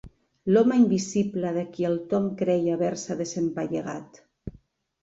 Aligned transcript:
L'home 0.53 0.77
invisible 0.83 1.51
de 1.59 1.65
qui 1.75 1.87
el 1.91 1.99
Tom 2.15 2.27
creia 2.41 2.75
haver-se 2.81 3.21
desempallegat. 3.21 4.25